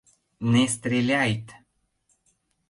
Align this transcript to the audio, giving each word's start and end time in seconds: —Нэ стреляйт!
—Нэ 0.51 0.63
стреляйт! 0.75 1.47